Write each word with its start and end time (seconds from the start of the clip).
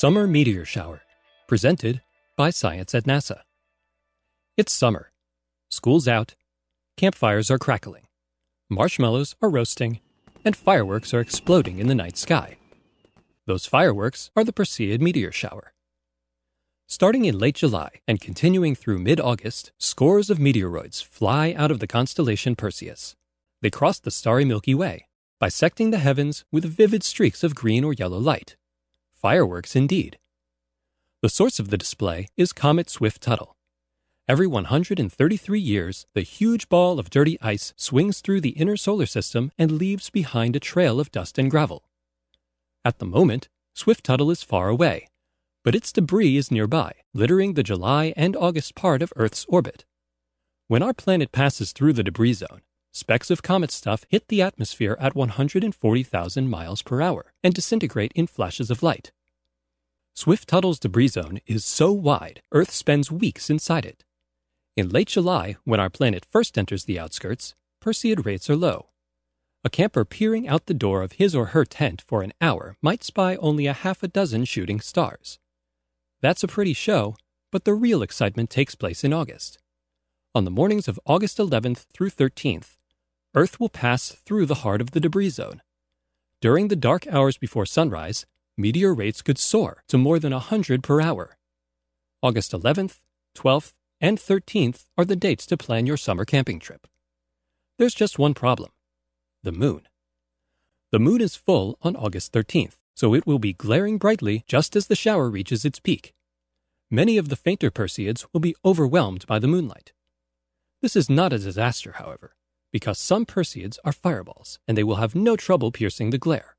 Summer 0.00 0.26
Meteor 0.26 0.64
Shower, 0.64 1.02
presented 1.46 2.00
by 2.34 2.48
Science 2.48 2.94
at 2.94 3.04
NASA. 3.04 3.40
It's 4.56 4.72
summer. 4.72 5.12
School's 5.68 6.08
out, 6.08 6.36
campfires 6.96 7.50
are 7.50 7.58
crackling, 7.58 8.04
marshmallows 8.70 9.36
are 9.42 9.50
roasting, 9.50 10.00
and 10.42 10.56
fireworks 10.56 11.12
are 11.12 11.20
exploding 11.20 11.80
in 11.80 11.86
the 11.86 11.94
night 11.94 12.16
sky. 12.16 12.56
Those 13.44 13.66
fireworks 13.66 14.30
are 14.34 14.42
the 14.42 14.54
Perseid 14.54 15.02
meteor 15.02 15.32
shower. 15.32 15.74
Starting 16.86 17.26
in 17.26 17.38
late 17.38 17.56
July 17.56 17.90
and 18.08 18.22
continuing 18.22 18.74
through 18.74 19.00
mid 19.00 19.20
August, 19.20 19.70
scores 19.76 20.30
of 20.30 20.38
meteoroids 20.38 21.04
fly 21.04 21.52
out 21.58 21.70
of 21.70 21.78
the 21.78 21.86
constellation 21.86 22.56
Perseus. 22.56 23.16
They 23.60 23.68
cross 23.68 24.00
the 24.00 24.10
starry 24.10 24.46
Milky 24.46 24.74
Way, 24.74 25.08
bisecting 25.38 25.90
the 25.90 25.98
heavens 25.98 26.46
with 26.50 26.64
vivid 26.64 27.02
streaks 27.02 27.44
of 27.44 27.54
green 27.54 27.84
or 27.84 27.92
yellow 27.92 28.16
light. 28.16 28.56
Fireworks 29.20 29.76
indeed. 29.76 30.18
The 31.20 31.28
source 31.28 31.58
of 31.58 31.68
the 31.68 31.76
display 31.76 32.28
is 32.38 32.54
Comet 32.54 32.88
Swift 32.88 33.20
Tuttle. 33.20 33.54
Every 34.26 34.46
133 34.46 35.60
years, 35.60 36.06
the 36.14 36.22
huge 36.22 36.70
ball 36.70 36.98
of 36.98 37.10
dirty 37.10 37.38
ice 37.42 37.74
swings 37.76 38.22
through 38.22 38.40
the 38.40 38.56
inner 38.56 38.78
solar 38.78 39.04
system 39.04 39.52
and 39.58 39.72
leaves 39.72 40.08
behind 40.08 40.56
a 40.56 40.60
trail 40.60 40.98
of 40.98 41.12
dust 41.12 41.38
and 41.38 41.50
gravel. 41.50 41.84
At 42.82 42.98
the 42.98 43.04
moment, 43.04 43.50
Swift 43.74 44.04
Tuttle 44.04 44.30
is 44.30 44.42
far 44.42 44.70
away, 44.70 45.08
but 45.64 45.74
its 45.74 45.92
debris 45.92 46.38
is 46.38 46.50
nearby, 46.50 46.94
littering 47.12 47.52
the 47.52 47.62
July 47.62 48.14
and 48.16 48.34
August 48.34 48.74
part 48.74 49.02
of 49.02 49.12
Earth's 49.16 49.44
orbit. 49.50 49.84
When 50.66 50.82
our 50.82 50.94
planet 50.94 51.30
passes 51.30 51.72
through 51.72 51.92
the 51.92 52.02
debris 52.04 52.32
zone, 52.32 52.62
specks 52.92 53.30
of 53.30 53.42
comet 53.42 53.70
stuff 53.70 54.04
hit 54.08 54.28
the 54.28 54.42
atmosphere 54.42 54.96
at 55.00 55.14
140,000 55.14 56.48
miles 56.48 56.82
per 56.82 57.00
hour 57.00 57.32
and 57.42 57.54
disintegrate 57.54 58.12
in 58.14 58.26
flashes 58.26 58.70
of 58.70 58.82
light. 58.82 59.12
Swift 60.14 60.48
Tuttle's 60.48 60.78
debris 60.78 61.08
zone 61.08 61.40
is 61.46 61.64
so 61.64 61.92
wide, 61.92 62.42
Earth 62.52 62.70
spends 62.70 63.10
weeks 63.10 63.48
inside 63.48 63.86
it. 63.86 64.04
In 64.76 64.88
late 64.88 65.08
July, 65.08 65.56
when 65.64 65.80
our 65.80 65.90
planet 65.90 66.26
first 66.30 66.58
enters 66.58 66.84
the 66.84 66.98
outskirts, 66.98 67.54
Perseid 67.80 68.24
rates 68.26 68.50
are 68.50 68.56
low. 68.56 68.88
A 69.64 69.70
camper 69.70 70.04
peering 70.04 70.48
out 70.48 70.66
the 70.66 70.74
door 70.74 71.02
of 71.02 71.12
his 71.12 71.34
or 71.34 71.46
her 71.46 71.64
tent 71.64 72.02
for 72.06 72.22
an 72.22 72.32
hour 72.40 72.76
might 72.80 73.04
spy 73.04 73.36
only 73.36 73.66
a 73.66 73.72
half 73.72 74.02
a 74.02 74.08
dozen 74.08 74.44
shooting 74.44 74.80
stars. 74.80 75.38
That's 76.22 76.42
a 76.42 76.48
pretty 76.48 76.72
show, 76.72 77.16
but 77.52 77.64
the 77.64 77.74
real 77.74 78.02
excitement 78.02 78.50
takes 78.50 78.74
place 78.74 79.04
in 79.04 79.12
August. 79.12 79.58
On 80.34 80.44
the 80.44 80.50
mornings 80.50 80.88
of 80.88 81.00
August 81.04 81.38
11th 81.38 81.86
through 81.92 82.10
13th, 82.10 82.76
Earth 83.34 83.60
will 83.60 83.68
pass 83.68 84.10
through 84.10 84.46
the 84.46 84.56
heart 84.56 84.80
of 84.80 84.90
the 84.90 85.00
debris 85.00 85.30
zone. 85.30 85.62
During 86.40 86.68
the 86.68 86.76
dark 86.76 87.06
hours 87.06 87.38
before 87.38 87.66
sunrise, 87.66 88.26
meteor 88.56 88.94
rates 88.94 89.22
could 89.22 89.38
soar 89.38 89.82
to 89.88 89.98
more 89.98 90.18
than 90.18 90.32
100 90.32 90.82
per 90.82 91.00
hour. 91.00 91.36
August 92.22 92.52
11th, 92.52 93.00
12th, 93.36 93.72
and 94.00 94.18
13th 94.18 94.86
are 94.96 95.04
the 95.04 95.16
dates 95.16 95.46
to 95.46 95.56
plan 95.56 95.86
your 95.86 95.96
summer 95.96 96.24
camping 96.24 96.58
trip. 96.58 96.86
There's 97.78 97.94
just 97.94 98.18
one 98.18 98.34
problem 98.34 98.70
the 99.42 99.52
moon. 99.52 99.88
The 100.90 100.98
moon 100.98 101.20
is 101.20 101.36
full 101.36 101.78
on 101.82 101.96
August 101.96 102.32
13th 102.32 102.80
so 103.00 103.14
it 103.14 103.26
will 103.26 103.38
be 103.38 103.54
glaring 103.54 103.96
brightly 103.96 104.44
just 104.46 104.76
as 104.76 104.86
the 104.86 104.94
shower 104.94 105.30
reaches 105.30 105.64
its 105.64 105.80
peak. 105.80 106.12
Many 106.90 107.16
of 107.16 107.30
the 107.30 107.36
fainter 107.36 107.70
Perseids 107.70 108.26
will 108.30 108.40
be 108.40 108.54
overwhelmed 108.62 109.26
by 109.26 109.38
the 109.38 109.48
moonlight. 109.48 109.94
This 110.82 110.96
is 110.96 111.08
not 111.08 111.32
a 111.32 111.38
disaster, 111.38 111.92
however, 111.92 112.34
because 112.72 112.98
some 112.98 113.26
Perseids 113.26 113.78
are 113.84 113.92
fireballs 113.92 114.58
and 114.66 114.76
they 114.76 114.84
will 114.84 114.96
have 114.96 115.14
no 115.14 115.36
trouble 115.36 115.70
piercing 115.70 116.10
the 116.10 116.18
glare. 116.18 116.56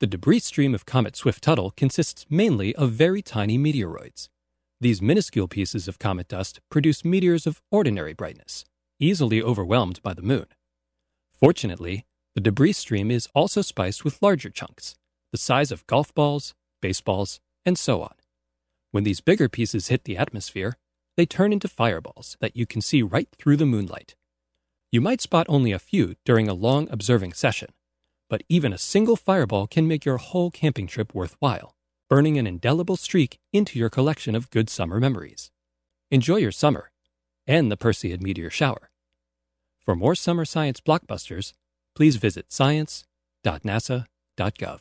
The 0.00 0.06
debris 0.06 0.40
stream 0.40 0.74
of 0.74 0.84
Comet 0.84 1.14
Swift 1.14 1.44
Tuttle 1.44 1.70
consists 1.70 2.26
mainly 2.28 2.74
of 2.74 2.90
very 2.90 3.22
tiny 3.22 3.56
meteoroids. 3.56 4.28
These 4.80 5.00
minuscule 5.00 5.46
pieces 5.46 5.86
of 5.86 6.00
comet 6.00 6.26
dust 6.26 6.60
produce 6.70 7.04
meteors 7.04 7.46
of 7.46 7.62
ordinary 7.70 8.14
brightness, 8.14 8.64
easily 8.98 9.40
overwhelmed 9.40 10.02
by 10.02 10.12
the 10.12 10.22
moon. 10.22 10.46
Fortunately, 11.32 12.04
the 12.34 12.40
debris 12.40 12.72
stream 12.72 13.10
is 13.10 13.28
also 13.34 13.62
spiced 13.62 14.04
with 14.04 14.20
larger 14.20 14.50
chunks, 14.50 14.96
the 15.30 15.38
size 15.38 15.70
of 15.70 15.86
golf 15.86 16.12
balls, 16.14 16.54
baseballs, 16.80 17.38
and 17.64 17.78
so 17.78 18.02
on. 18.02 18.14
When 18.90 19.04
these 19.04 19.20
bigger 19.20 19.48
pieces 19.48 19.86
hit 19.86 20.02
the 20.02 20.16
atmosphere, 20.16 20.76
they 21.16 21.26
turn 21.26 21.52
into 21.52 21.68
fireballs 21.68 22.36
that 22.40 22.56
you 22.56 22.66
can 22.66 22.80
see 22.80 23.02
right 23.02 23.28
through 23.38 23.58
the 23.58 23.66
moonlight. 23.66 24.16
You 24.92 25.00
might 25.00 25.20
spot 25.22 25.46
only 25.48 25.72
a 25.72 25.78
few 25.78 26.16
during 26.26 26.48
a 26.48 26.54
long 26.54 26.86
observing 26.90 27.32
session, 27.32 27.70
but 28.28 28.42
even 28.50 28.74
a 28.74 28.78
single 28.78 29.16
fireball 29.16 29.66
can 29.66 29.88
make 29.88 30.04
your 30.04 30.18
whole 30.18 30.50
camping 30.50 30.86
trip 30.86 31.14
worthwhile, 31.14 31.74
burning 32.10 32.36
an 32.36 32.46
indelible 32.46 32.96
streak 32.96 33.38
into 33.54 33.78
your 33.78 33.88
collection 33.88 34.34
of 34.34 34.50
good 34.50 34.68
summer 34.68 35.00
memories. 35.00 35.50
Enjoy 36.10 36.36
your 36.36 36.52
summer 36.52 36.90
and 37.46 37.72
the 37.72 37.78
Perseid 37.78 38.20
meteor 38.20 38.50
shower. 38.50 38.90
For 39.80 39.96
more 39.96 40.14
summer 40.14 40.44
science 40.44 40.82
blockbusters, 40.82 41.54
please 41.96 42.16
visit 42.16 42.52
science.nasa.gov. 42.52 44.80